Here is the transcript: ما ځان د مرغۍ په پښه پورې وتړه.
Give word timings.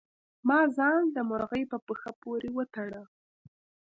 ما 0.47 0.59
ځان 0.75 1.01
د 1.15 1.17
مرغۍ 1.29 1.63
په 1.71 1.77
پښه 1.87 2.11
پورې 2.21 2.49
وتړه. 2.57 3.03